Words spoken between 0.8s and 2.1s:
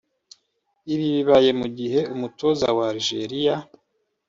Ibi bibaye mu gihe